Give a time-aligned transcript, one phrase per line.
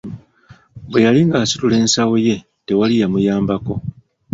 [0.89, 3.73] Bwe yali ng'asitula ensawo ye tewali yamuyambako.